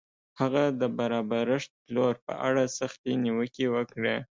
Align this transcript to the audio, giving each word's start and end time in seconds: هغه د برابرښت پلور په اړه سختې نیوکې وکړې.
هغه 0.39 0.63
د 0.81 0.83
برابرښت 0.97 1.69
پلور 1.83 2.13
په 2.25 2.33
اړه 2.47 2.63
سختې 2.77 3.11
نیوکې 3.23 3.65
وکړې. 3.75 4.15